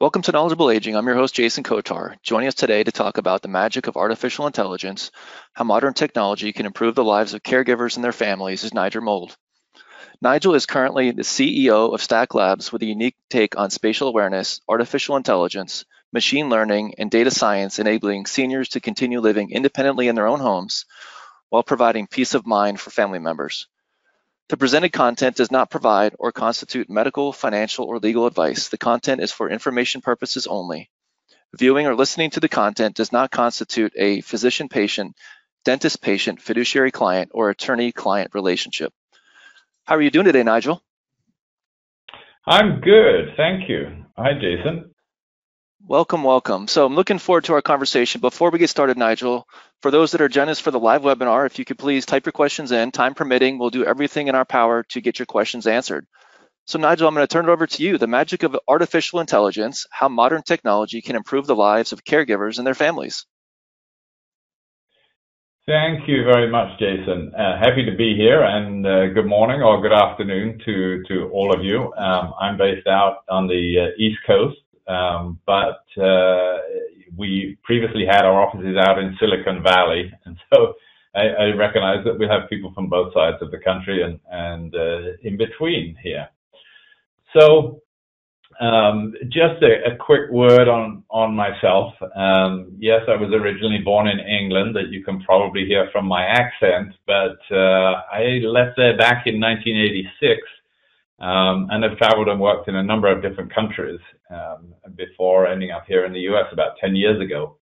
[0.00, 0.96] Welcome to Knowledgeable Aging.
[0.96, 2.14] I'm your host, Jason Kotar.
[2.22, 5.10] Joining us today to talk about the magic of artificial intelligence,
[5.52, 9.36] how modern technology can improve the lives of caregivers and their families is Nigel Mould.
[10.22, 14.62] Nigel is currently the CEO of Stack Labs with a unique take on spatial awareness,
[14.66, 20.28] artificial intelligence, machine learning, and data science, enabling seniors to continue living independently in their
[20.28, 20.86] own homes
[21.50, 23.68] while providing peace of mind for family members.
[24.50, 28.68] The presented content does not provide or constitute medical, financial, or legal advice.
[28.68, 30.90] The content is for information purposes only.
[31.56, 35.14] Viewing or listening to the content does not constitute a physician-patient,
[35.64, 38.92] dentist-patient, fiduciary-client, or attorney-client relationship.
[39.84, 40.82] How are you doing today, Nigel?
[42.44, 44.04] I'm good, thank you.
[44.18, 44.89] Hi, Jason.
[45.86, 46.68] Welcome, welcome.
[46.68, 48.20] So I'm looking forward to our conversation.
[48.20, 49.48] Before we get started, Nigel,
[49.80, 52.26] for those that are joining us for the live webinar, if you could please type
[52.26, 55.66] your questions in, time permitting, we'll do everything in our power to get your questions
[55.66, 56.06] answered.
[56.66, 57.98] So Nigel, I'm going to turn it over to you.
[57.98, 62.66] The magic of artificial intelligence, how modern technology can improve the lives of caregivers and
[62.66, 63.26] their families.
[65.66, 67.32] Thank you very much, Jason.
[67.34, 71.54] Uh, happy to be here, and uh, good morning or good afternoon to, to all
[71.54, 71.92] of you.
[71.94, 74.56] Um, I'm based out on the uh, East Coast,
[77.16, 80.74] we previously had our offices out in Silicon Valley, and so
[81.14, 85.36] I, recognize that we have people from both sides of the country and, uh, in
[85.36, 86.28] between here.
[87.36, 87.82] So
[88.60, 91.02] um, just a, quick word on,
[91.34, 91.94] myself.
[92.14, 96.24] Um, yes, I was originally born in England, that you can probably hear from my
[96.24, 100.59] accent, but uh, I left there back in 1986 um,
[101.20, 105.84] and I've traveled and worked in a number of different countries um, before ending up
[105.86, 107.58] here in the US about 10 years ago.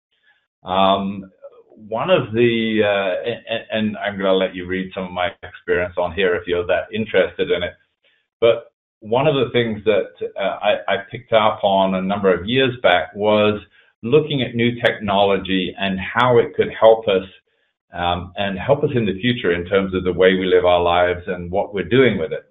[0.62, 1.30] Um,
[1.76, 5.28] one of the, uh, and, and, I'm going to let you read some of my
[5.42, 7.74] experience on here if you're that interested in it.
[8.40, 10.08] But one of the things that
[10.40, 13.60] uh, I, I picked up on a number of years back was
[14.02, 17.28] looking at new technology and how it could help us
[17.92, 20.82] um, and help us in the future in terms of the way we live our
[20.82, 22.44] lives and what we're doing with it.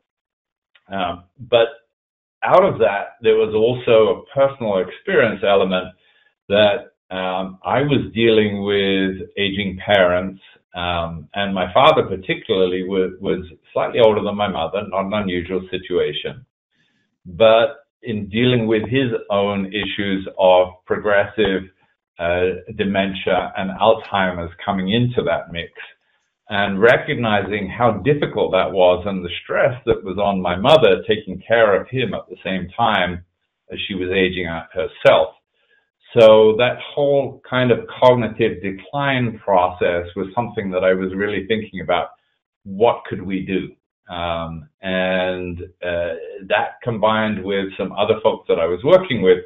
[0.92, 1.68] Um, but
[2.44, 5.96] out of that, there was also a personal experience element
[6.50, 10.42] that um, I was dealing with aging parents,
[10.76, 15.68] um, and my father particularly was, was slightly older than my mother, not an unusual
[15.72, 16.46] situation.
[17.26, 21.64] But in dealing with his own issues of progressive
[22.20, 25.72] uh, dementia and Alzheimer's coming into that mix,
[26.50, 31.42] and recognizing how difficult that was and the stress that was on my mother taking
[31.46, 33.24] care of him at the same time
[33.72, 35.36] as she was aging out herself.
[36.18, 41.82] So that whole kind of cognitive decline process was something that I was really thinking
[41.82, 42.10] about.
[42.64, 44.14] What could we do?
[44.14, 46.14] Um, and uh,
[46.48, 49.40] that combined with some other folks that I was working with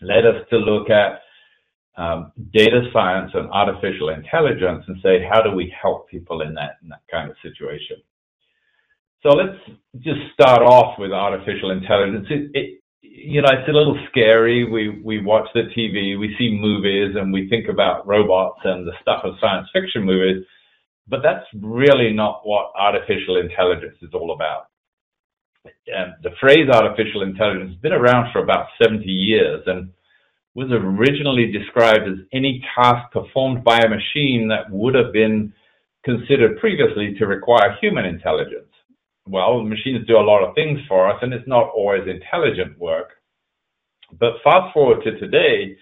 [0.00, 1.20] led us to look at
[1.96, 6.76] um, data science and artificial intelligence and say, how do we help people in that,
[6.82, 7.96] in that kind of situation?
[9.22, 9.58] So let's
[10.00, 12.26] just start off with artificial intelligence.
[12.30, 14.70] It, it, you know, it's a little scary.
[14.70, 18.92] We, we watch the TV, we see movies, and we think about robots and the
[19.00, 20.44] stuff of science fiction movies,
[21.08, 24.66] but that's really not what artificial intelligence is all about.
[25.86, 29.90] And the phrase artificial intelligence has been around for about 70 years, and
[30.56, 35.52] was originally described as any task performed by a machine that would have been
[36.02, 38.72] considered previously to require human intelligence.
[39.28, 43.10] Well, machines do a lot of things for us, and it's not always intelligent work.
[44.18, 45.76] But fast forward to today,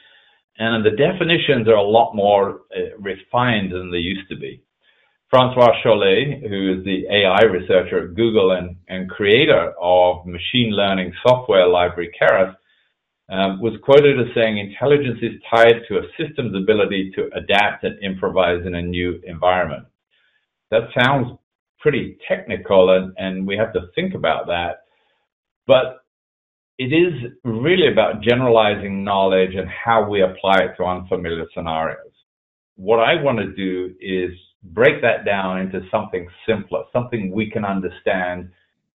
[0.59, 4.61] and the definitions are a lot more uh, refined than they used to be.
[5.31, 11.13] Francois Chollet, who is the AI researcher at Google and, and creator of machine learning
[11.25, 12.57] software library Keras,
[13.31, 17.99] Um, was quoted as saying intelligence is tied to a system's ability to adapt and
[18.03, 19.87] improvise in a new environment.
[20.71, 21.39] That sounds
[21.79, 24.85] pretty technical and, and we have to think about that.
[25.67, 26.05] But
[26.79, 32.13] it is really about generalizing knowledge and how we apply it to unfamiliar scenarios.
[32.77, 34.31] What I want to do is
[34.65, 38.51] break that down into something simpler, something we can understand,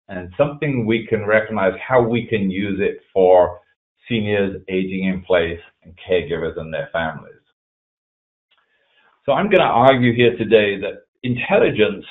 [0.08, 3.60] and something we can recognize how we can use it for
[4.08, 7.34] seniors aging in place, and caregivers and their families.
[9.24, 12.04] So I'm going to argue here today that intelligence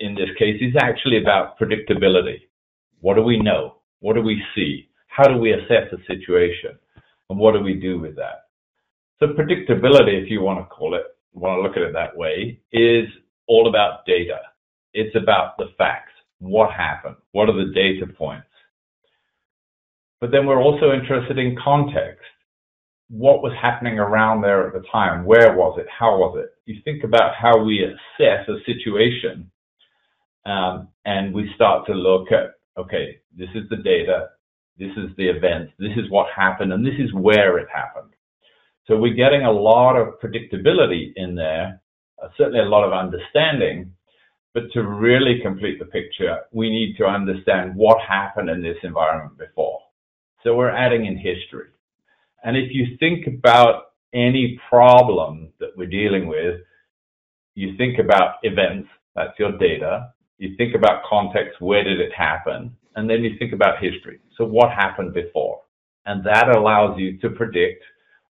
[0.00, 2.40] in this case is actually about predictability.
[3.00, 3.76] What do we know?
[4.00, 4.88] What do we see?
[5.08, 6.78] How do we assess a situation?
[7.30, 8.46] And what do we do with that?
[9.20, 12.60] So predictability, if you want to call it, want to look at it that way,
[12.72, 13.08] is
[13.46, 14.38] all about data.
[14.92, 16.12] It's about the facts.
[16.38, 17.16] What happened?
[17.32, 18.46] What are the data points?
[20.24, 22.24] But then we're also interested in context.
[23.10, 25.26] What was happening around there at the time?
[25.26, 25.86] Where was it?
[25.90, 26.48] How was it?
[26.64, 29.50] You think about how we assess a situation,
[30.46, 34.28] um, and we start to look at, okay, this is the data,
[34.78, 38.14] this is the event, this is what happened, and this is where it happened.
[38.86, 41.82] So we're getting a lot of predictability in there,
[42.22, 43.92] uh, certainly a lot of understanding,
[44.54, 49.36] but to really complete the picture, we need to understand what happened in this environment
[49.36, 49.80] before.
[50.44, 51.68] So we're adding in history.
[52.44, 56.60] And if you think about any problem that we're dealing with,
[57.54, 60.12] you think about events, that's your data.
[60.38, 62.76] You think about context, where did it happen?
[62.94, 64.20] And then you think about history.
[64.36, 65.62] So what happened before?
[66.04, 67.82] And that allows you to predict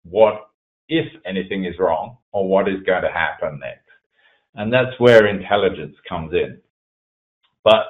[0.04, 0.48] what,
[0.88, 3.84] if anything is wrong, or what is going to happen next.
[4.54, 6.58] And that's where intelligence comes in.
[7.64, 7.86] But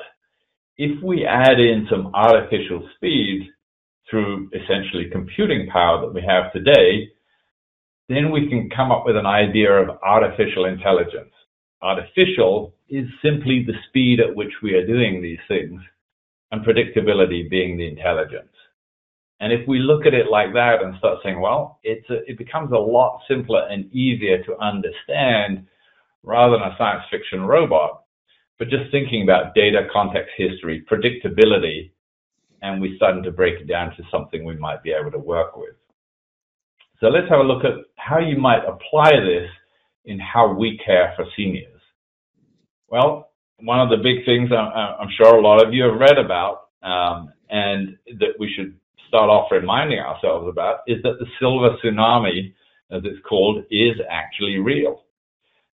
[0.76, 3.48] if we add in some artificial speed
[4.08, 7.10] through essentially computing power that we have today,
[8.08, 11.32] then we can come up with an idea of artificial intelligence.
[11.82, 15.80] Artificial is simply the speed at which we are doing these things,
[16.50, 18.48] and predictability being the intelligence.
[19.40, 22.38] And if we look at it like that and start saying, well, it's a, it
[22.38, 25.66] becomes a lot simpler and easier to understand
[26.24, 28.02] rather than a science fiction robot,
[28.58, 31.92] but just thinking about data, context, history, predictability,
[32.62, 35.56] and we're starting to break it down to something we might be able to work
[35.56, 35.74] with.
[37.00, 39.48] So let's have a look at how you might apply this
[40.04, 41.80] in how we care for seniors.
[42.88, 46.68] Well, one of the big things I'm, sure a lot of you have read about
[46.82, 48.74] um, and that we should
[49.08, 52.52] start off reminding ourselves about is that the silver tsunami,
[52.90, 55.02] as it's called, is actually real.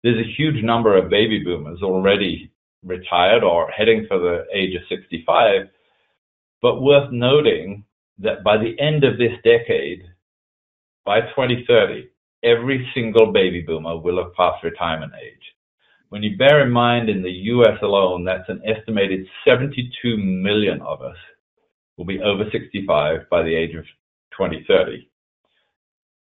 [0.02, 2.50] There's a huge number of baby boomers already
[2.84, 5.68] retired or heading for the age of 65,
[6.62, 7.84] but worth noting
[8.18, 10.02] that by the end of this decade,
[11.04, 12.08] by 2030,
[12.42, 15.54] every single baby boomer will have passed retirement age.
[16.10, 21.02] When you bear in mind in the US alone, that's an estimated 72 million of
[21.02, 21.16] us
[21.96, 23.84] will be over 65 by the age of
[24.32, 25.08] 2030.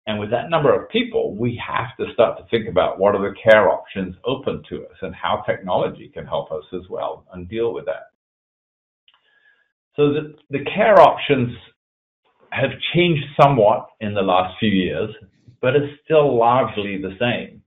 [0.07, 3.21] And with that number of people, we have to start to think about what are
[3.21, 7.49] the care options open to us and how technology can help us as well and
[7.49, 8.11] deal with that.
[9.95, 11.55] So the, the care options
[12.51, 15.13] have changed somewhat in the last few years,
[15.61, 17.61] but it's still largely the same.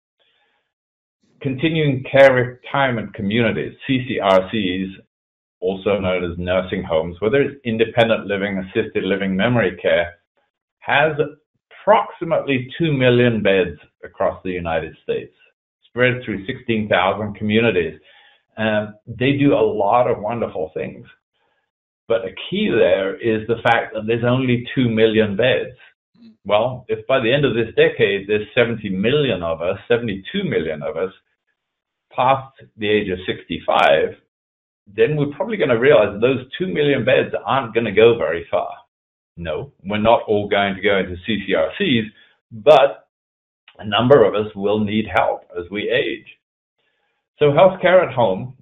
[1.40, 4.92] Continuing care retirement communities, CCRCs,
[5.60, 10.14] also known as nursing homes, whether it's independent living, assisted living, memory care,
[10.80, 11.12] has
[11.88, 15.34] approximately 2 million beds across the United States,
[15.88, 17.98] spread through 16,000 communities.
[18.56, 21.06] And they do a lot of wonderful things.
[22.08, 25.76] But a key there is the fact that there's only 2 million beds.
[26.44, 30.82] Well, if by the end of this decade there's 70 million of us, 72 million
[30.82, 31.12] of us,
[32.14, 34.16] past the age of 65,
[34.96, 38.46] then we're probably going to realize those 2 million beds aren't going to go very
[38.50, 38.70] far.
[39.36, 42.06] No, we're not all going to go into CCRCs,
[42.50, 43.08] but
[43.78, 46.26] a number of us will need help as we age.
[47.38, 48.54] So healthcare at home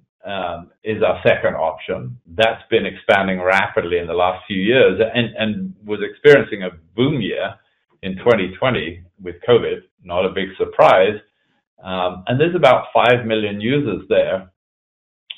[0.83, 2.17] is our second option.
[2.35, 7.55] That's been expanding rapidly in the last few years and, was experiencing a boom year
[8.01, 11.17] in 2020 with COVID, not a big surprise.
[11.83, 14.51] Um, and there's about 5 million users there.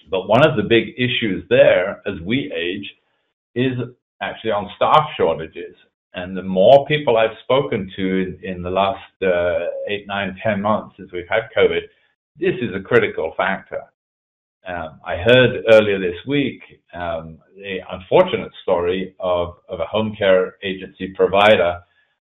[0.09, 2.89] But one of the big issues there as we age
[3.53, 3.73] is
[4.21, 5.75] actually on staff shortages.
[6.15, 10.95] And the more people I've spoken to in, the last uh, eight, nine, ten months
[10.97, 11.81] since we've had COVID,
[12.39, 13.81] this is a critical factor.
[14.69, 16.61] Um, I heard earlier this week
[16.93, 21.79] um, the unfortunate story of, of a home care agency provider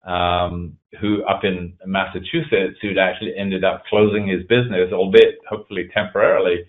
[0.05, 6.65] um, who up in Massachusetts who'd actually ended up closing his business, albeit hopefully temporarily,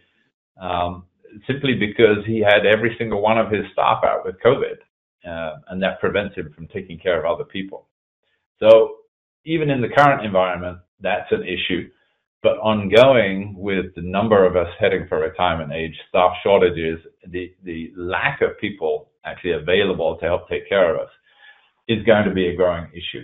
[0.62, 1.06] um,
[1.48, 4.78] simply because he had every single one of his staff out with COVID,
[5.28, 7.88] uh, and that prevents him from taking care of other people.
[8.60, 8.98] So
[9.46, 11.90] even in the current environment, that's an issue.
[12.44, 17.92] But ongoing with the number of us heading for retirement age, staff shortages, the, the
[17.96, 21.10] lack of people actually available to help take care of us
[21.88, 23.24] is going to be a growing issue.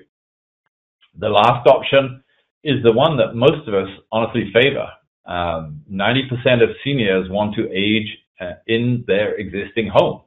[1.19, 2.23] The last option
[2.63, 4.87] is the one that most of us honestly favor.
[5.25, 10.21] Um, 90% of seniors want to age uh, in their existing home.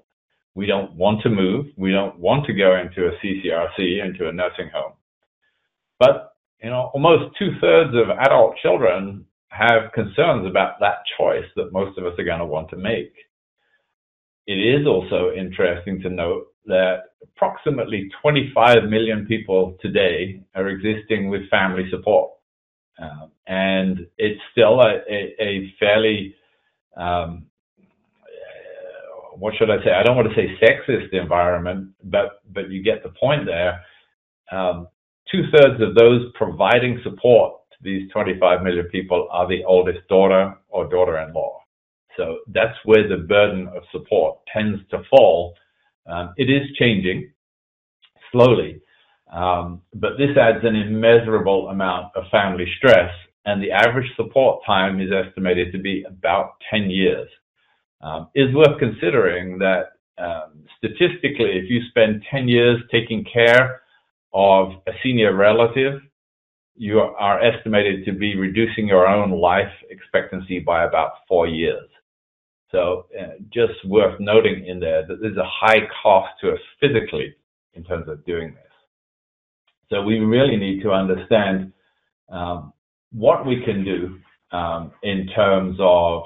[0.55, 1.67] We don't want to move.
[1.77, 4.93] We don't want to go into a CCRC, into a nursing home.
[5.99, 6.34] But,
[6.65, 11.99] you know, almost two thirds of adult children have concerns about that choice that most
[11.99, 13.13] of us are going to want to make.
[14.47, 21.51] It is also interesting to note that approximately 25 million people today are existing with
[21.51, 22.31] family support.
[22.99, 26.35] Um, and it's still a, a, a fairly,
[26.97, 27.45] um,
[29.37, 29.91] what should I say?
[29.91, 33.83] I don't want to say sexist environment, but, but you get the point there.
[34.51, 34.89] Um,
[35.35, 40.55] two thirds of those providing support to these 25 million people are the oldest daughter
[40.69, 41.61] or daughter in law.
[42.17, 45.55] So that's where the burden of support tends to fall.
[46.07, 47.33] Um, it is changing
[48.31, 48.81] slowly,
[49.33, 53.11] um, but this adds an immeasurable amount of family stress,
[53.47, 57.29] and the average support time is estimated to be about 10 years.
[58.01, 63.81] Um, worth considering that um, statistically, if you spend 10 years taking care
[64.35, 66.01] of a senior relative,
[66.77, 71.89] you are estimated to be reducing your own life expectancy by about four years.
[72.73, 77.37] So uh, just worth noting in there that there's a high cost to us physically
[77.75, 78.73] in terms of doing this.
[79.91, 81.73] So we really need to understand
[82.29, 82.73] um,
[83.13, 84.19] what we can do
[84.57, 86.25] um, in terms of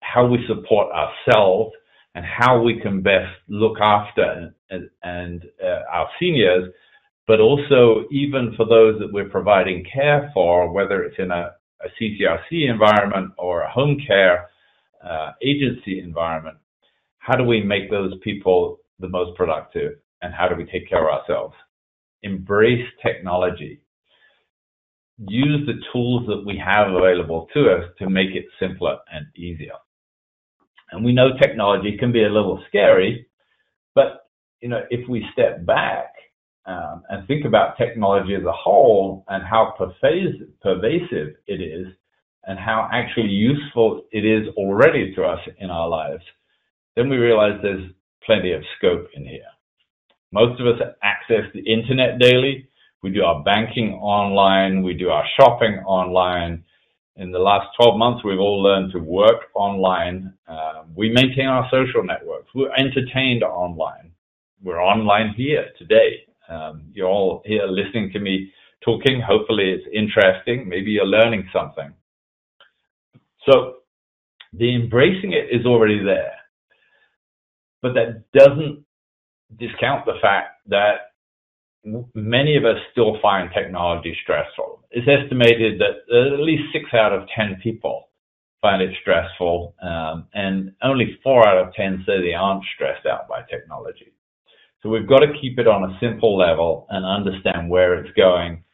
[0.00, 1.72] how we support ourselves
[2.14, 6.70] and how we can best look after and, and uh, our seniors,
[7.26, 11.52] but also even for those that we're providing care for, whether it's in a,
[11.82, 14.48] a CCRC environment or a home care
[15.04, 16.56] uh, agency environment,
[17.18, 21.08] how do we make those people the most productive and how do we take care
[21.08, 21.54] of ourselves?
[22.22, 23.80] Embrace technology.
[25.28, 29.74] Use the tools that we have available to us to make it simpler and easier.
[30.90, 33.26] And we know technology can be a little scary,
[33.94, 34.26] but
[34.60, 36.12] you know, if we step back
[36.66, 41.86] um, and think about technology as a whole and how pervasive it is,
[42.44, 46.22] and how actually useful it is already to us in our lives,
[46.96, 47.90] then we realize there's
[48.24, 49.46] plenty of scope in here.
[50.32, 52.68] Most of us access the internet daily.
[53.02, 54.82] We do our banking online.
[54.82, 56.64] We do our shopping online.
[57.16, 60.32] In the last 12 months, we've all learned to work online.
[60.48, 62.48] Uh, we maintain our social networks.
[62.54, 64.12] We're entertained online.
[64.62, 66.24] We're online here today.
[66.48, 68.52] Um, you're all here listening to me
[68.84, 69.20] talking.
[69.20, 70.68] Hopefully, it's interesting.
[70.68, 71.92] Maybe you're learning something.
[73.48, 73.76] So
[74.52, 76.34] the embracing it is already there.
[77.80, 78.84] But that doesn't
[79.58, 81.12] discount the fact that
[82.14, 84.84] many of us still find technology stressful.
[84.90, 88.08] It's estimated that at least six out of 10 people
[88.60, 93.28] find it stressful, um, and only four out of 10 say they aren't stressed out
[93.28, 94.12] by technology.
[94.82, 98.64] So we've got to keep it on a simple level and understand where it's going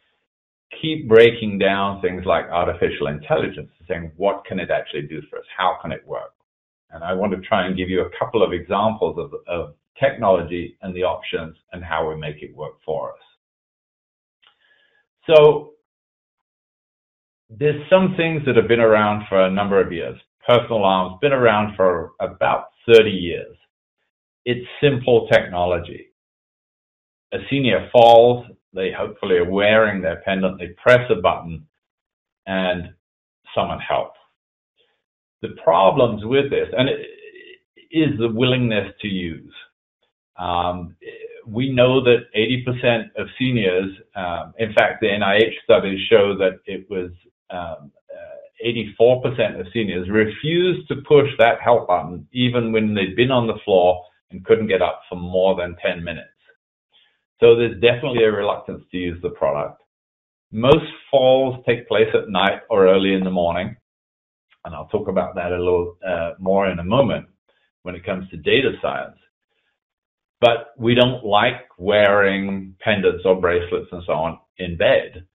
[0.81, 5.39] keep breaking down things like artificial intelligence and saying, what can it actually do for
[5.39, 5.45] us?
[5.57, 6.33] How can it work?
[6.91, 10.77] And I want to try and give you a couple of examples of, of technology
[10.83, 13.19] and the options and how we make it work for us.
[15.27, 15.73] So
[17.51, 20.19] there's some things that have been around for a number of years.
[20.47, 23.57] Personal alarms been around for about 30 years.
[24.51, 26.07] It's simple technology.
[27.35, 31.67] A senior falls, they hopefully are wearing their pendant, they press a button
[32.47, 32.95] and
[33.55, 34.19] someone helps.
[35.43, 37.07] The problems with this, and it
[37.91, 39.53] is the willingness to use.
[40.39, 40.97] Um,
[41.47, 46.89] we know that 80% of seniors, um, in fact, the NIH studies show that it
[46.89, 47.11] was
[47.51, 53.31] um, uh, 84% of seniors refused to push that help button even when they'd been
[53.31, 56.29] on the floor and couldn't get up for more than 10 minutes.
[57.41, 59.81] So there's definitely a reluctance to use the product.
[60.51, 63.77] Most falls take place at night or early in the morning.
[64.65, 67.27] And I'll talk about that a little uh, more in a moment
[67.83, 69.17] when it comes to data science.
[70.41, 75.27] But we don't like wearing pendants or bracelets and so on in bed.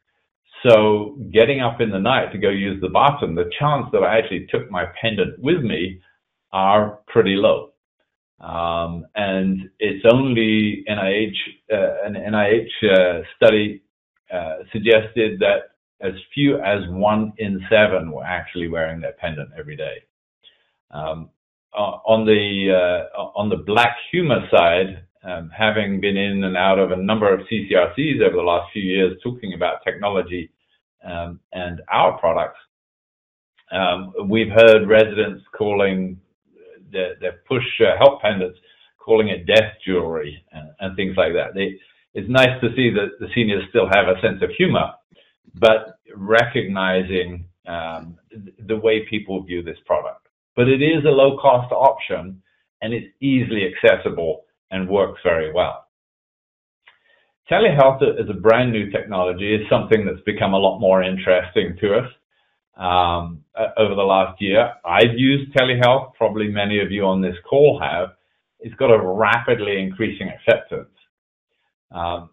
[0.67, 4.17] So getting up in the night to go use the bathroom, the chance that I
[4.17, 5.99] actually took my pendant with me
[6.53, 7.72] are pretty low.
[8.43, 11.33] Um, and it's only NIH,
[11.71, 13.81] uh, an NIH uh, study
[14.33, 15.71] uh, suggested that
[16.01, 20.03] as few as one in seven were actually wearing their pendant every day.
[20.91, 21.29] Um,
[21.73, 26.91] on the uh, on the black humor side, um, having been in and out of
[26.91, 30.51] a number of CCRCs over the last few years, talking about technology
[31.03, 32.59] um, and our products,
[33.71, 36.19] um, we've heard residents calling
[37.19, 38.57] their push uh, help pendants,
[38.97, 41.53] calling it death jewelry and, and things like that.
[41.53, 41.77] They,
[42.13, 44.91] it's nice to see that the seniors still have a sense of humor,
[45.55, 48.17] but recognizing um,
[48.67, 50.27] the way people view this product.
[50.55, 52.41] But it is a low cost option
[52.81, 55.87] and it's easily accessible and works very well.
[57.49, 61.95] Telehealth as a brand new technology is something that's become a lot more interesting to
[61.95, 62.09] us
[62.77, 64.73] over the last year.
[64.85, 68.09] I've used telehealth, probably many of you on this call have.
[68.59, 70.89] It's got a rapidly increasing acceptance.
[71.91, 72.29] Um,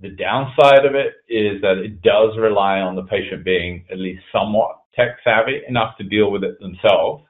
[0.00, 4.22] the downside of it is that it does rely on the patient being at least
[4.32, 7.24] somewhat tech savvy enough to deal with it themselves.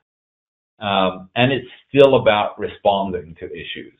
[0.78, 3.98] Um, and it's still about responding to issues.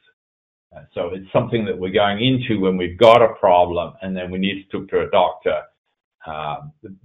[0.77, 4.31] Uh, so it's something that we're going into when we've got a problem and then
[4.31, 5.63] we need to talk to a doctor.
[6.27, 6.57] Uh,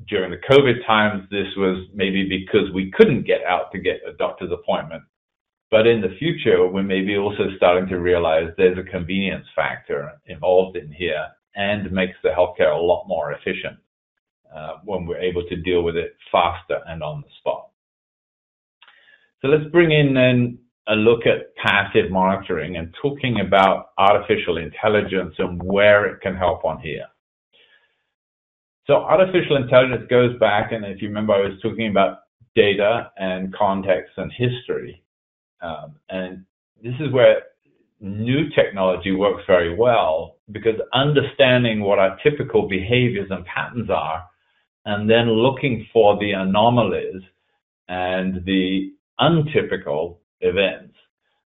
[0.08, 4.14] during the COVID times, this was maybe because we couldn't get out to get a
[4.14, 5.04] doctor's appointment.
[5.72, 10.12] But in the future, we may be also starting to realize there's a convenience factor
[10.28, 13.78] involved in here and makes the healthcare a lot more efficient
[14.56, 17.70] uh, when we're able to deal with it faster and on the spot.
[19.42, 25.34] So let's bring in then a look at passive monitoring and talking about artificial intelligence
[25.38, 27.06] and where it can help on here.
[28.86, 32.20] So artificial intelligence goes back, and if you remember, I was talking about
[32.56, 35.04] data and context and history.
[35.62, 36.46] Um, and
[36.84, 37.44] this is where
[38.02, 44.28] new technology works very well because understanding what our typical behaviors and patterns are,
[44.86, 47.22] and then looking for the anomalies
[47.88, 50.94] and the untypical events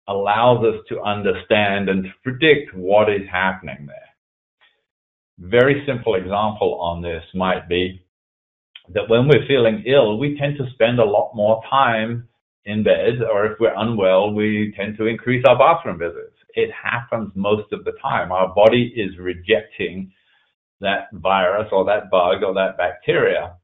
[0.07, 4.14] allows us to understand and to predict what is happening there.
[5.39, 8.05] Very simple example on this might be
[8.93, 12.29] that when we're feeling ill, we tend to spend a lot more time
[12.67, 16.37] in bed, or if we're unwell, we tend to increase our bathroom visits.
[16.55, 18.33] It happens most of the time.
[18.33, 20.13] Our body is rejecting
[20.81, 23.57] that virus or that bug or that bacteria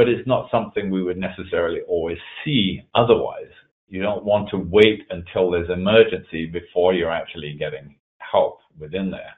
[0.00, 3.50] but it's not something we would necessarily always see otherwise.
[3.88, 9.34] You don't want to wait until there's emergency before you're actually getting help within there.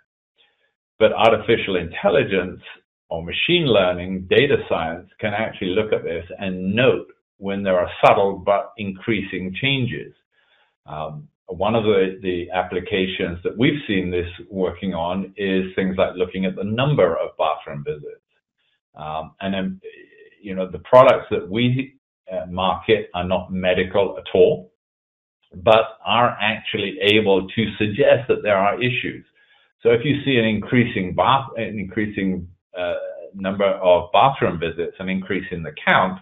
[1.03, 2.61] But artificial intelligence
[3.09, 7.91] or machine learning, data science can actually look at this and note when there are
[8.07, 10.15] subtle but increasing changes.
[10.87, 16.15] Um, one of the, the applications that we've seen this working on is things like
[16.15, 18.23] looking at the number of bathroom visits.
[18.95, 19.81] Um, and then
[20.41, 21.97] you know, the products that we
[22.33, 24.71] uh, market are not medical at all,
[25.65, 29.25] but are actually able to suggest that there are issues.
[29.83, 32.95] So if you see an increasing bath, an increasing uh,
[33.35, 36.21] number of bathroom visits, an increase in the count,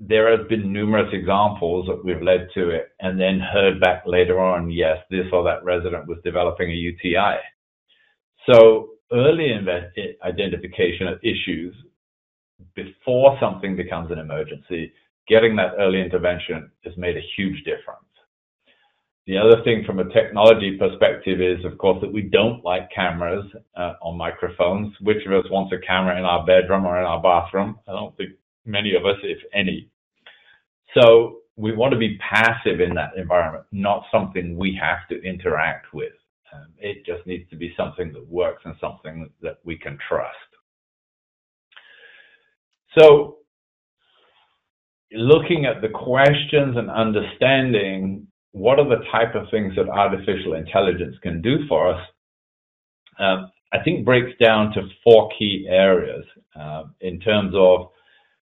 [0.00, 4.40] there has been numerous examples that we've led to it and then heard back later
[4.40, 7.36] on, yes, this or that resident was developing a UTI.
[8.50, 9.52] So early
[10.24, 11.74] identification of issues
[12.74, 14.92] before something becomes an emergency,
[15.28, 18.01] getting that early intervention has made a huge difference.
[19.26, 23.44] The other thing from a technology perspective is, of course, that we don't like cameras
[23.76, 24.94] uh, on microphones.
[25.00, 27.78] Which of us wants a camera in our bedroom or in our bathroom?
[27.86, 28.30] I don't think
[28.66, 29.88] many of us, if any.
[30.98, 35.94] So we want to be passive in that environment, not something we have to interact
[35.94, 36.12] with.
[36.52, 40.36] Um, it just needs to be something that works and something that we can trust.
[42.98, 43.38] So
[45.12, 51.16] looking at the questions and understanding what are the type of things that artificial intelligence
[51.22, 52.00] can do for us,
[53.18, 56.24] um, I think breaks down to four key areas
[56.58, 57.88] uh, in terms of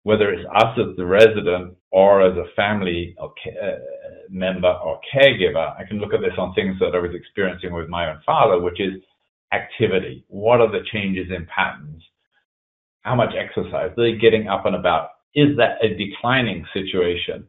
[0.02, 3.76] whether it's us as the resident or as a family or uh,
[4.30, 5.78] member or caregiver.
[5.78, 8.60] I can look at this on things that I was experiencing with my own father,
[8.60, 9.02] which is
[9.52, 10.24] activity.
[10.28, 12.02] What are the changes in patterns?
[13.02, 13.90] how much exercise?
[13.96, 15.10] Are they getting up and about?
[15.34, 17.48] Is that a declining situation?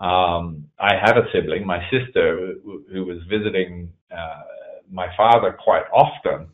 [0.00, 4.42] Um, I have a sibling, my sister, who, who was visiting uh,
[4.90, 6.48] my father quite often,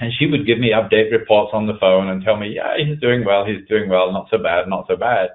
[0.00, 3.00] and she would give me update reports on the phone and tell me, yeah, he's
[3.00, 5.30] doing well, he's doing well, not so bad, not so bad.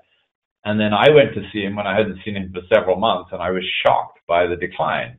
[0.63, 3.31] And then I went to see him when I hadn't seen him for several months,
[3.33, 5.17] and I was shocked by the decline.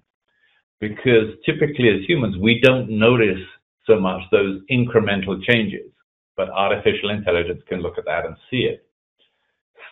[0.81, 3.43] Because typically as humans, we don't notice
[3.87, 5.93] so much those incremental changes
[6.37, 8.87] but artificial intelligence can look at that and see it.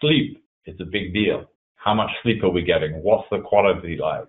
[0.01, 1.50] Sleep is a big deal.
[1.83, 3.03] How much sleep are we getting?
[3.03, 4.29] What's the quality like?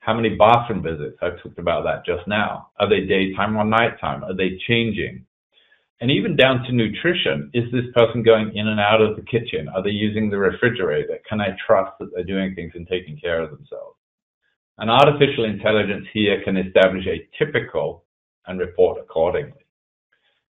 [0.00, 1.16] How many bathroom visits?
[1.22, 2.68] I talked about that just now.
[2.78, 4.22] Are they daytime or nighttime?
[4.22, 5.24] Are they changing?
[6.02, 7.50] And even down to nutrition.
[7.54, 9.68] Is this person going in and out of the kitchen?
[9.74, 11.18] Are they using the refrigerator?
[11.26, 13.96] Can I trust that they're doing things and taking care of themselves?
[14.76, 18.04] And artificial intelligence here can establish a typical
[18.46, 19.64] and report accordingly.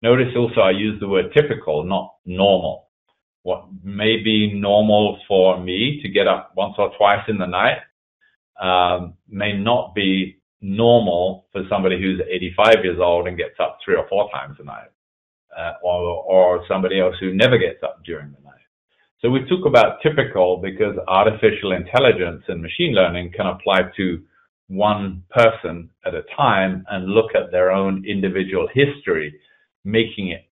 [0.01, 2.86] Notice also I use the word typical, not normal.
[3.43, 7.77] What may be normal for me to get up once or twice in the night
[8.61, 13.95] um, may not be normal for somebody who's 85 years old and gets up three
[13.95, 14.89] or four times a night,
[15.57, 18.53] uh, or, or somebody else who never gets up during the night.
[19.21, 24.21] So we talk about typical because artificial intelligence and machine learning can apply to
[24.67, 29.33] one person at a time and look at their own individual history,
[29.85, 30.47] making it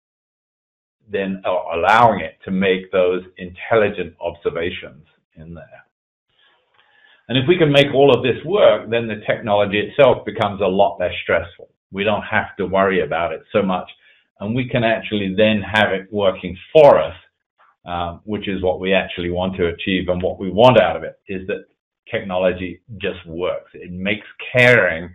[1.11, 5.05] then allowing it to make those intelligent observations
[5.37, 5.85] in there.
[7.29, 10.67] And if we can make all of this work, then the technology itself becomes a
[10.67, 11.69] lot less stressful.
[11.91, 13.91] We don't have to worry about it so much.
[14.41, 17.17] And we can actually then have it working for us,
[17.87, 20.09] um, which is what we actually want to achieve.
[20.09, 21.65] And what we want out of it is that
[22.11, 23.71] technology just works.
[23.75, 25.15] It makes caring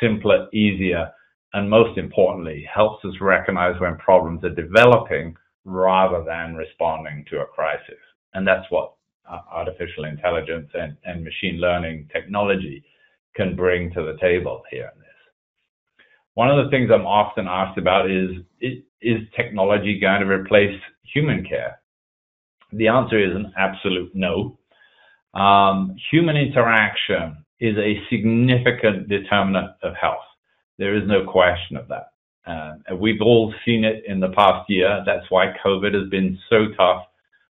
[0.00, 1.10] simpler, easier,
[1.52, 7.46] and most importantly, helps us recognize when problems are developing rather than responding to a
[7.46, 7.98] crisis.
[8.34, 8.94] And that's what
[9.52, 12.84] artificial intelligence and, and machine learning technology
[13.34, 15.08] can bring to the table here in this.
[16.34, 20.78] One of the things I'm often asked about is, is technology going to replace
[21.12, 21.80] human care?
[22.72, 24.58] The answer is an absolute no.
[25.34, 30.24] Um, human interaction is a significant determinant of health.
[30.80, 32.12] There is no question of that.
[32.46, 35.02] Uh, we've all seen it in the past year.
[35.04, 37.04] That's why COVID has been so tough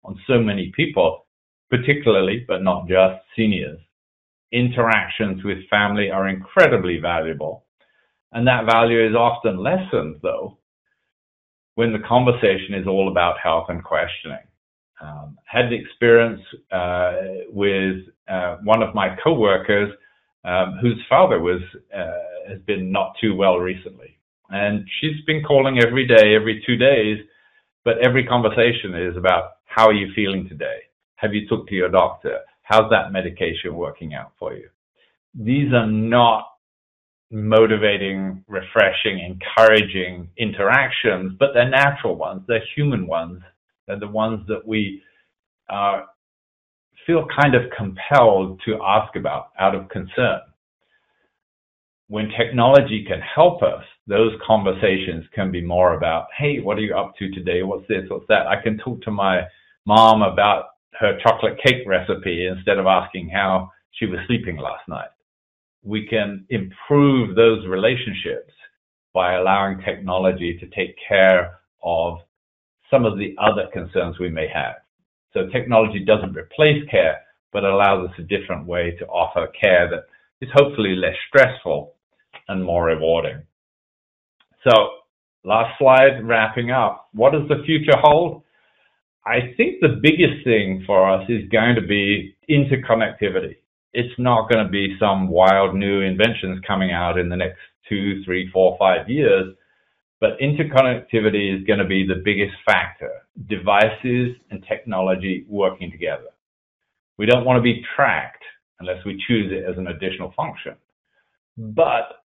[0.04, 1.26] on so many people
[1.72, 3.80] particularly, but not just, seniors.
[4.52, 7.66] Interactions with family are incredibly valuable.
[8.32, 10.60] And that value is often lessened, though,
[11.74, 14.46] when the conversation is all about health and questioning.
[15.02, 17.14] Um, had the experience uh,
[17.50, 19.92] with uh, one of my coworkers
[20.44, 21.62] um, whose father was
[21.94, 24.18] uh, has been not too well recently,
[24.50, 27.20] and she's been calling every day, every two days,
[27.84, 30.80] but every conversation is about how are you feeling today?
[31.18, 32.40] Have you talked to your doctor?
[32.64, 34.70] How's that medication working out for you?
[35.34, 36.46] These are not
[37.32, 42.42] motivating, refreshing, encouraging interactions, but they're natural ones.
[42.48, 43.42] They're human ones.
[43.88, 45.02] They're the ones that we
[45.70, 46.04] uh,
[47.06, 50.42] feel kind of compelled to ask about out of concern.
[52.08, 56.96] When technology can help us, those conversations can be more about, hey, what are you
[56.96, 57.64] up to today?
[57.64, 58.04] What's this?
[58.08, 58.46] What's that?
[58.46, 59.42] I can talk to my
[59.88, 60.66] mom about
[61.00, 65.10] her chocolate cake recipe instead of asking how she was sleeping last night.
[65.84, 68.54] We can improve those relationships
[69.12, 72.20] by allowing technology to take care of
[72.92, 74.76] some of the other concerns we may have.
[75.34, 80.06] So technology doesn't replace care, but allows us a different way to offer care that
[80.40, 81.95] is hopefully less stressful
[82.48, 83.42] and more rewarding.
[84.68, 84.90] So
[85.44, 87.10] last slide, wrapping up.
[87.14, 88.44] What does the future hold?
[89.26, 93.56] I think the biggest thing for us is going to be interconnectivity.
[93.94, 98.24] It's not going to be some wild new inventions coming out in the next two,
[98.24, 99.56] three, four, five years,
[100.20, 103.12] but interconnectivity is going to be the biggest factor.
[103.48, 106.30] Devices and technology working together.
[107.18, 108.44] We don't want to be tracked
[108.80, 110.76] unless we choose it as an additional function.
[111.58, 112.25] But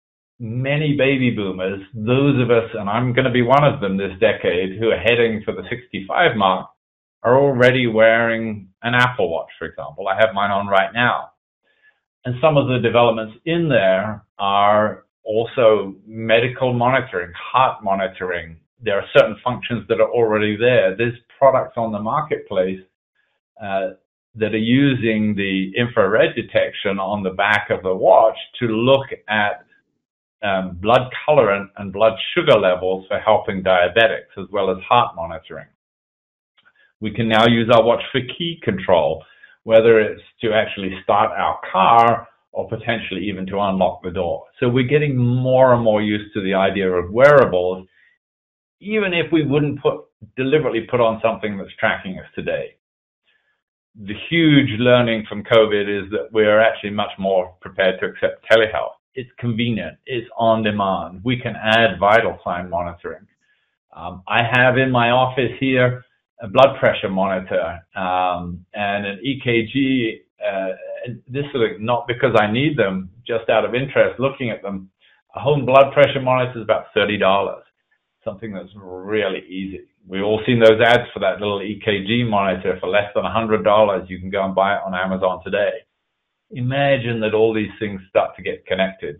[0.43, 4.11] many baby boomers, those of us, and I'm going to be one of them this
[4.19, 6.69] decade, who are heading for the 65 mark,
[7.23, 10.09] are already wearing an Apple Watch, for example.
[10.09, 11.29] I have mine on right now.
[12.25, 18.57] And some of the developments in there are also medical monitoring, heart monitoring.
[18.81, 20.93] There are certain functions that are already there.
[20.97, 22.81] There's products on the marketplace
[23.63, 23.91] uh,
[24.35, 29.65] that are using the infrared detection on the back of the watch to look at
[30.43, 35.15] um, blood color and, and blood sugar levels for helping diabetics as well as heart
[35.15, 35.67] monitoring.
[36.99, 39.23] We can now use our watch for key control,
[39.63, 44.45] whether it's to actually start our car or potentially even to unlock the door.
[44.59, 47.87] So we're getting more and more used to the idea of wearables,
[48.79, 50.05] even if we wouldn't put
[50.37, 52.75] deliberately put on something that's tracking us today.
[53.95, 58.95] The huge learning from COVID is that we're actually much more prepared to accept telehealth.
[59.15, 59.97] It's convenient.
[60.05, 61.21] It's on demand.
[61.23, 63.27] We can add vital sign monitoring.
[63.95, 66.03] Um, I have in my office here
[66.41, 70.21] a blood pressure monitor um, and an EKG.
[70.43, 70.73] Uh,
[71.27, 74.89] this is not because I need them, just out of interest looking at them.
[75.35, 77.63] A home blood pressure monitor is about thirty dollars,
[78.23, 79.81] something that's really easy.
[80.07, 83.63] We've all seen those ads for that little EKG monitor for less than a hundred
[83.63, 84.09] dollars.
[84.09, 85.71] You can go and buy it on Amazon today.
[86.53, 89.19] Imagine that all these things start to get connected.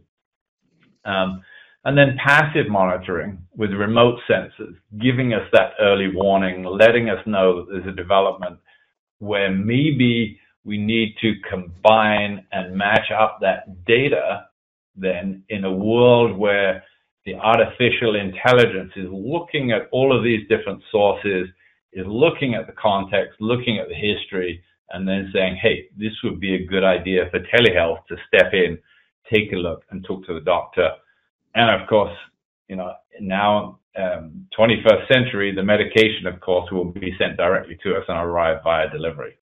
[1.06, 1.44] Um,
[1.86, 7.66] and then passive monitoring with remote sensors, giving us that early warning, letting us know
[7.66, 8.58] that there's a development
[9.20, 14.46] where maybe we need to combine and match up that data
[14.96, 16.84] then in a world where
[17.26, 21.48] the artificial intelligence is looking at all of these different sources,
[21.94, 24.62] is looking at the context, looking at the history,
[24.94, 28.78] and then saying, hey, this would be a good idea for telehealth to step in,
[29.32, 30.92] take a look, and talk to the doctor.
[31.56, 32.16] And of course,
[32.68, 37.96] you know, now um, 21st century, the medication, of course, will be sent directly to
[37.96, 39.38] us and arrive via delivery,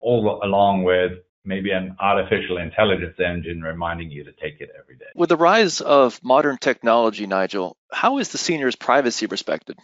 [0.00, 1.12] all along with
[1.44, 5.06] maybe an artificial intelligence engine reminding you to take it every day.
[5.14, 9.78] With the rise of modern technology, Nigel, how is the senior's privacy respected?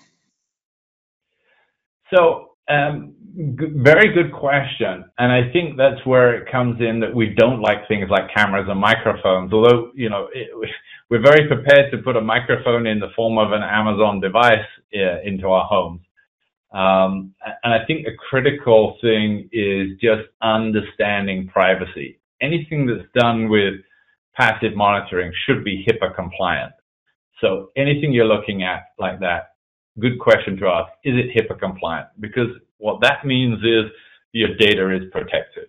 [2.15, 5.05] So, um, very good question.
[5.19, 8.67] And I think that's where it comes in that we don't like things like cameras
[8.69, 10.49] and microphones, although, you know, it,
[11.11, 15.21] we're very prepared to put a microphone in the form of an Amazon device uh,
[15.25, 16.01] into our homes.
[16.73, 22.21] Um, and I think a critical thing is just understanding privacy.
[22.43, 23.75] Anything that's done with
[24.37, 26.73] passive monitoring should be HIPAA compliant.
[27.41, 29.55] So anything you're looking at like that,
[29.99, 32.09] good question to ask, is it HIPAA compliant?
[32.21, 33.91] Because what that means is
[34.33, 35.69] your data is protected.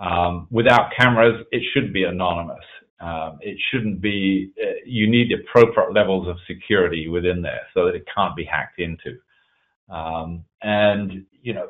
[0.00, 2.64] Um, without cameras, it should be anonymous.
[3.00, 7.94] Um, it shouldn't be, uh, you need appropriate levels of security within there so that
[7.94, 9.18] it can't be hacked into.
[9.90, 11.68] Um, and, you know,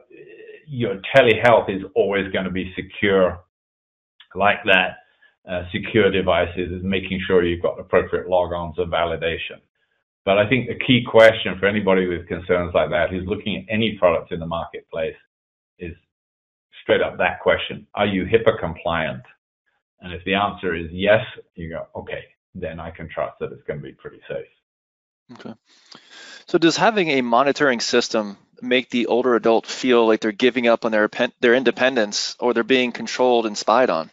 [0.67, 3.41] your telehealth is always going to be secure
[4.35, 4.99] like that.
[5.49, 9.59] Uh, secure devices is making sure you've got appropriate logons and validation.
[10.25, 13.75] But I think the key question for anybody with concerns like that who's looking at
[13.75, 15.17] any product in the marketplace
[15.79, 15.93] is
[16.83, 17.87] straight up that question.
[17.95, 19.23] Are you HIPAA compliant?
[20.01, 23.63] And if the answer is yes, you go, okay, then I can trust that it's
[23.67, 25.39] going to be pretty safe.
[25.39, 25.55] Okay.
[26.47, 30.85] So does having a monitoring system make the older adult feel like they're giving up
[30.85, 31.09] on their
[31.41, 34.11] their independence or they're being controlled and spied on?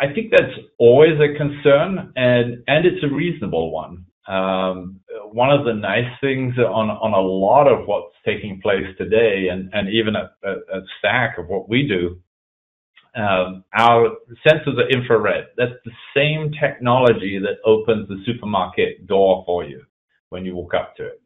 [0.00, 4.06] I think that's always a concern, and and it's a reasonable one.
[4.26, 5.00] Um,
[5.32, 9.68] one of the nice things on on a lot of what's taking place today, and
[9.74, 12.18] and even a, a, stack of what we do,
[13.14, 15.48] um, our sensors are infrared.
[15.58, 19.82] That's the same technology that opens the supermarket door for you
[20.30, 21.20] when you walk up to it.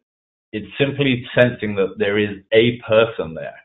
[0.51, 3.55] It's simply sensing that there is a person there.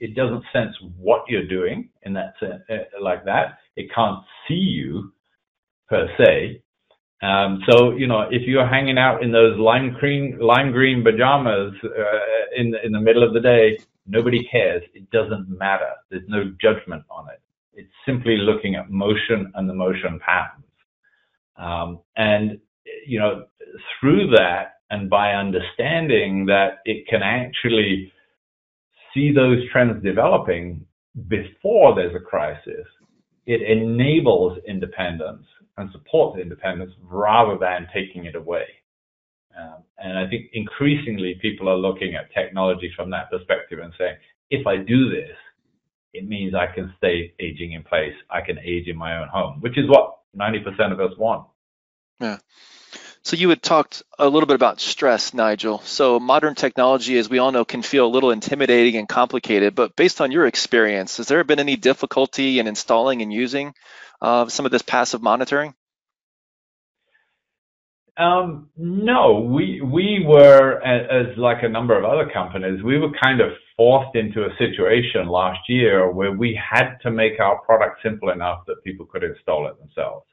[0.00, 3.58] It doesn't sense what you're doing in that uh, like that.
[3.76, 5.12] It can't see you
[5.88, 6.62] per se.
[7.22, 11.72] Um, so you know, if you're hanging out in those lime green lime green pajamas
[11.84, 14.82] uh, in in the middle of the day, nobody cares.
[14.94, 15.90] It doesn't matter.
[16.10, 17.40] There's no judgment on it.
[17.72, 20.64] It's simply looking at motion and the motion patterns.
[21.56, 22.58] Um, and
[23.06, 23.46] you know,
[23.98, 28.12] through that, and by understanding that it can actually
[29.12, 30.84] see those trends developing
[31.28, 32.86] before there's a crisis,
[33.46, 38.64] it enables independence and supports independence rather than taking it away.
[39.58, 44.16] Um, and I think increasingly people are looking at technology from that perspective and saying,
[44.50, 45.36] if I do this,
[46.12, 48.14] it means I can stay aging in place.
[48.30, 51.46] I can age in my own home, which is what 90% of us want.
[52.20, 52.38] Yeah.
[53.26, 55.80] So you had talked a little bit about stress, Nigel.
[55.80, 59.74] So modern technology, as we all know, can feel a little intimidating and complicated.
[59.74, 63.74] But based on your experience, has there been any difficulty in installing and using
[64.22, 65.74] uh, some of this passive monitoring?
[68.16, 73.40] Um, no, we we were as, like a number of other companies, we were kind
[73.40, 78.30] of forced into a situation last year where we had to make our product simple
[78.30, 80.26] enough that people could install it themselves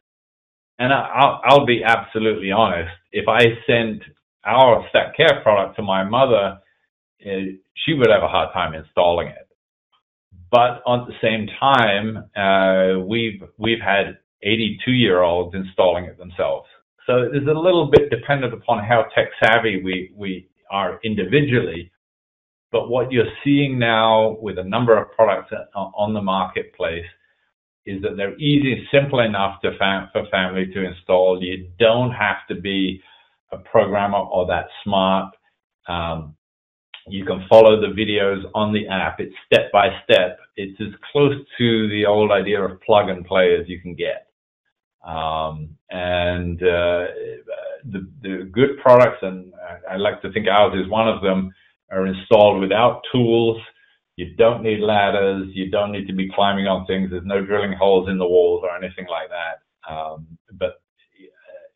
[0.80, 2.92] and I'll, I'll be absolutely honest.
[3.12, 4.04] If I sent
[4.46, 6.60] our Stack Care product to my mother,
[7.24, 9.48] eh, she would have a hard time installing it.
[10.52, 16.68] But at the same time, uh, we've we've had 82 year olds installing it themselves.
[17.08, 21.92] So it's a little bit dependent upon how tech savvy we we are individually.
[22.72, 27.06] But what you're seeing now with a number of products on the marketplace
[27.86, 31.44] is that they're easy, simple enough to fam- for family to install.
[31.44, 33.02] You don't have to be
[33.52, 35.36] a programmer or that smart.
[35.88, 36.36] Um,
[37.08, 39.20] you can follow the videos on the app.
[39.20, 40.38] It's step by step.
[40.56, 44.28] It's as close to the old idea of plug and play as you can get.
[45.06, 47.08] Um, and uh,
[47.84, 49.52] the, the good products, and
[49.90, 51.54] I like to think ours is one of them,
[51.92, 53.62] are installed without tools
[54.16, 55.48] you don't need ladders.
[55.54, 57.10] You don't need to be climbing on things.
[57.10, 59.92] There's no drilling holes in the walls or anything like that.
[59.92, 60.82] Um, but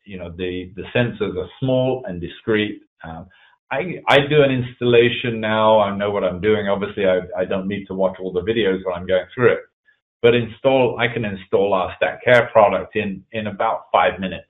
[0.04, 2.80] you know the the sensors are small and discreet.
[3.04, 3.26] Um,
[3.70, 5.80] I, I do an installation now.
[5.80, 6.68] I know what I'm doing.
[6.68, 9.60] Obviously, I, I don't need to watch all the videos when I'm going through it.
[10.22, 14.48] But install, I can install our Stack Care product in, in about five minutes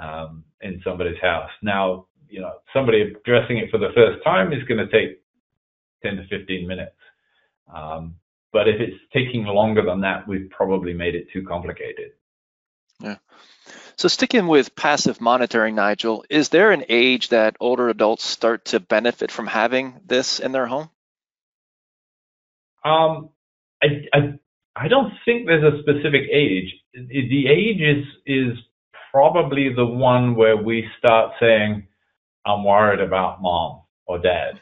[0.00, 1.50] um, in somebody's house.
[1.62, 5.20] Now, you know, somebody addressing it for the first time is going to take
[6.02, 6.96] 10 to 15 minutes.
[7.72, 8.16] Um,
[8.52, 12.12] but if it's taking longer than that, we've probably made it too complicated.
[13.00, 13.16] Yeah.
[13.96, 18.80] So sticking with passive monitoring, Nigel, is there an age that older adults start to
[18.80, 20.90] benefit from having this in their home?
[22.84, 23.30] Um,
[23.82, 24.38] I, I,
[24.76, 26.74] I don't think there's a specific age.
[26.94, 28.58] The age is is
[29.10, 31.86] probably the one where we start saying,
[32.46, 34.60] "I'm worried about mom or dad."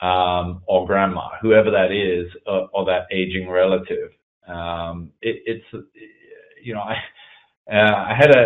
[0.00, 4.10] Um, or grandma, whoever that is, or, or that aging relative.
[4.46, 5.86] Um, it, it's,
[6.62, 6.94] you know, I,
[7.72, 8.42] uh, I had a,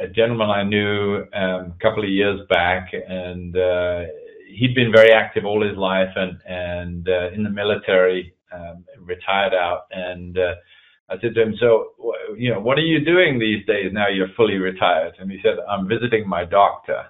[0.00, 4.02] a, a, gentleman I knew um, a couple of years back, and uh,
[4.48, 9.54] he'd been very active all his life, and and uh, in the military, um, retired
[9.54, 10.54] out, and uh,
[11.08, 11.88] I said to him, "So,
[12.36, 15.56] you know, what are you doing these days now you're fully retired?" And he said,
[15.68, 17.06] "I'm visiting my doctor."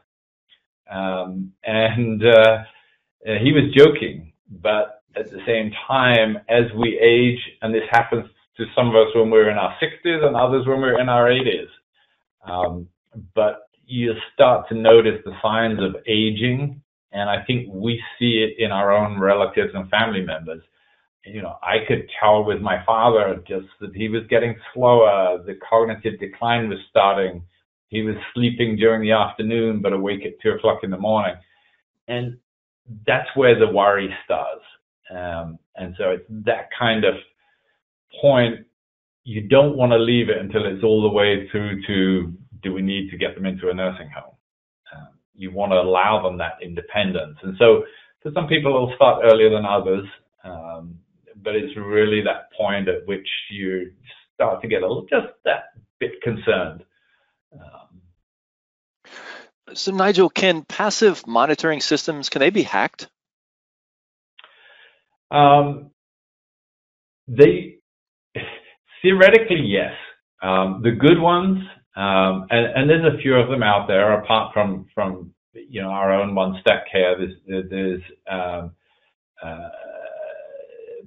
[0.91, 2.59] Um, and uh,
[3.27, 8.27] uh, he was joking, but at the same time, as we age, and this happens
[8.57, 11.29] to some of us when we're in our 60s and others when we're in our
[11.29, 11.69] 80s,
[12.47, 12.89] um,
[13.35, 16.81] but you start to notice the signs of aging,
[17.13, 20.63] and I think we see it in our own relatives and family members.
[21.25, 25.59] You know, I could tell with my father just that he was getting slower, the
[25.69, 27.43] cognitive decline was starting.
[27.89, 31.35] He was sleeping during the afternoon, but awake at two o'clock in the morning.
[32.07, 32.39] And
[33.07, 34.65] that's where the worry starts.
[35.11, 37.15] Um, and so it's that kind of
[38.21, 38.67] point.
[39.25, 42.83] You don't want to leave it until it's all the way through to do we
[42.83, 44.35] need to get them into a nursing home?
[44.95, 47.39] Um, you want to allow them that independence.
[47.43, 47.85] And so
[48.23, 50.05] for some people, it'll start earlier than others.
[50.45, 50.97] Um,
[51.43, 53.93] but it's really that point at which you
[54.35, 56.85] start to get a little, just that bit concerned.
[57.53, 57.90] Um,
[59.75, 63.09] so Nigel, can passive monitoring systems, can they be hacked?
[65.31, 65.91] Um,
[67.29, 67.77] they
[69.03, 69.93] theoretically yes.
[70.43, 71.59] Um, the good ones,
[71.97, 74.19] um, and, and, there's a few of them out there.
[74.21, 78.73] Apart from from you know our own one Stack Care, there's there's um,
[79.45, 79.69] uh,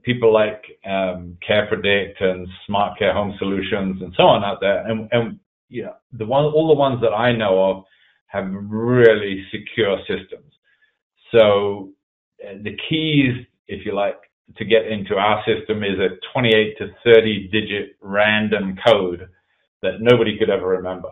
[0.03, 4.85] people like um, Care Predict and Smart Care Home Solutions and so on out there.
[4.85, 7.83] And and you know the one all the ones that I know of
[8.33, 10.51] have really secure systems.
[11.31, 11.91] So
[12.43, 14.17] uh, the keys, if you like,
[14.57, 19.29] to get into our system is a 28 to 30 digit random code
[19.81, 21.09] that nobody could ever remember.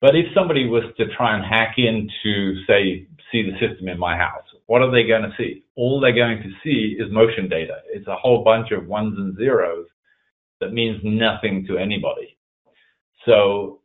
[0.00, 4.16] But if somebody was to try and hack into, say, see the system in my
[4.16, 5.64] house, what are they going to see?
[5.76, 7.78] All they're going to see is motion data.
[7.86, 9.86] It's a whole bunch of ones and zeros
[10.60, 12.36] that means nothing to anybody.
[13.26, 13.80] So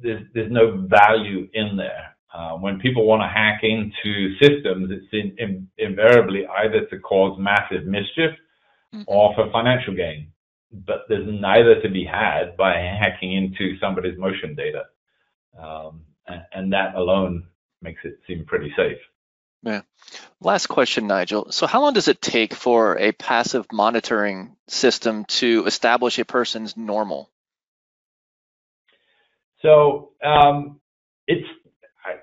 [0.00, 2.13] there's, there's no value in there.
[2.34, 7.38] Uh, when people want to hack into systems, it's in, in, invariably either to cause
[7.38, 8.32] massive mischief
[8.92, 9.02] mm-hmm.
[9.06, 10.32] or for financial gain.
[10.72, 14.82] But there's neither to be had by hacking into somebody's motion data.
[15.56, 17.44] Um, and, and that alone
[17.80, 18.98] makes it seem pretty safe.
[19.62, 19.82] Yeah.
[20.40, 21.52] Last question, Nigel.
[21.52, 26.76] So, how long does it take for a passive monitoring system to establish a person's
[26.76, 27.30] normal?
[29.62, 30.83] So, um, it's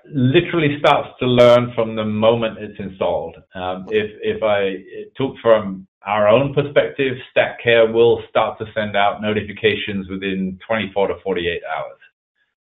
[0.06, 3.36] literally starts to learn from the moment it's installed.
[3.54, 4.84] Um, if if I
[5.16, 11.08] talk from our own perspective, Stack Care will start to send out notifications within 24
[11.08, 11.98] to 48 hours.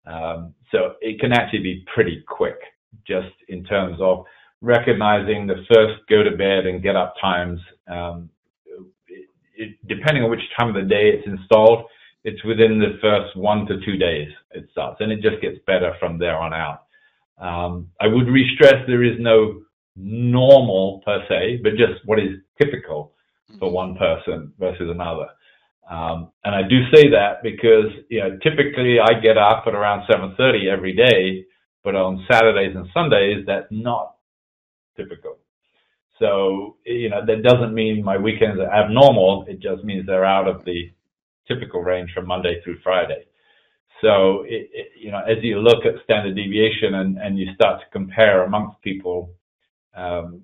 [0.05, 2.57] Um, so it can actually be pretty quick,
[3.05, 4.23] just in terms of
[4.61, 7.59] recognizing the first go to bed and get up times.
[7.87, 8.29] Um,
[9.07, 11.85] it, it, depending on which time of the day it's installed,
[12.23, 15.93] it's within the first one to two days it starts, and it just gets better
[15.99, 16.87] from there on out.
[17.38, 19.62] Um, I would re-stress there is no
[19.95, 23.13] normal per se, but just what is typical
[23.59, 25.28] for one person versus another.
[25.89, 30.05] Um, and I do say that because you know typically I get up at around
[30.07, 31.45] 7:30 every day,
[31.84, 34.16] but on Saturdays and Sundays that's not
[34.97, 35.38] typical.
[36.20, 39.45] So you know that doesn't mean my weekends are abnormal.
[39.47, 40.91] It just means they're out of the
[41.47, 43.26] typical range from Monday through Friday.
[44.02, 47.82] So, it, it, you know, as you look at standard deviation and, and you start
[47.82, 49.32] to compare amongst people,
[49.95, 50.41] um,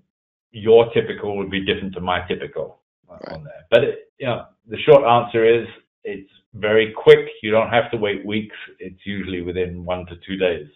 [0.52, 3.22] your typical would be different to my typical right.
[3.32, 3.66] on there.
[3.70, 5.68] But, it, you know, the short answer is
[6.04, 7.28] it's very quick.
[7.42, 8.56] You don't have to wait weeks.
[8.80, 10.68] It's usually within one to two days.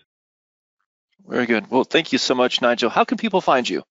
[1.28, 1.70] Very good.
[1.70, 2.90] Well, thank you so much, Nigel.
[2.90, 3.84] How can people find you?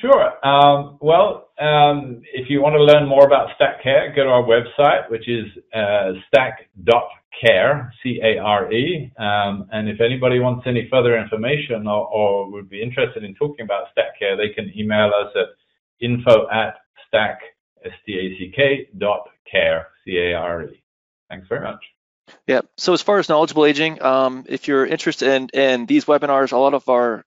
[0.00, 0.46] Sure.
[0.46, 4.44] Um, well, um, if you want to learn more about Stack Care, go to our
[4.44, 9.12] website, which is uh, stack.care, C-A-R-E.
[9.18, 13.64] Um, and if anybody wants any further information or, or, would be interested in talking
[13.64, 15.48] about Stack Care, they can email us at
[16.00, 16.76] info at
[17.08, 17.40] stack,
[17.84, 20.80] S-T-A-C-K dot care, C-A-R-E.
[21.28, 21.82] Thanks very much.
[22.46, 22.60] Yeah.
[22.76, 26.56] So as far as knowledgeable aging, um, if you're interested in, in these webinars, a
[26.56, 27.24] lot of our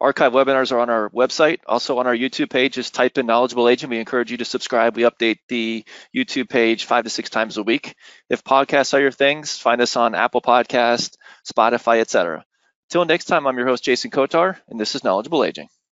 [0.00, 2.74] archive webinars are on our website, also on our YouTube page.
[2.74, 3.90] Just type in knowledgeable aging.
[3.90, 4.96] We encourage you to subscribe.
[4.96, 5.84] We update the
[6.14, 7.94] YouTube page five to six times a week.
[8.28, 12.44] If podcasts are your things, find us on Apple Podcast, Spotify, etc.
[12.88, 15.68] Till next time, I'm your host Jason Kotar, and this is Knowledgeable Aging.